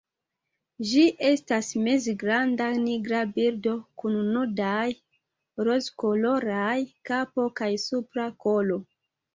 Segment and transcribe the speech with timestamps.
[0.91, 4.89] Ĝi estas mezgranda nigra birdo kun nudaj
[5.69, 6.77] rozkoloraj
[7.13, 8.83] kapo kaj supra kolo.